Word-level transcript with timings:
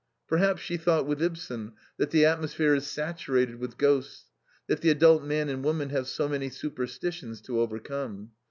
Perhaps 0.27 0.63
she 0.63 0.77
thought, 0.77 1.05
with 1.05 1.21
Ibsen, 1.21 1.73
that 1.97 2.09
the 2.09 2.25
atmosphere 2.25 2.73
is 2.73 2.87
saturated 2.87 3.57
with 3.59 3.77
ghosts, 3.77 4.31
that 4.65 4.81
the 4.81 4.89
adult 4.89 5.23
man 5.23 5.47
and 5.47 5.63
woman 5.63 5.89
have 5.91 6.07
so 6.07 6.27
many 6.27 6.49
superstitions 6.49 7.39
to 7.41 7.59
overcome. 7.59 8.31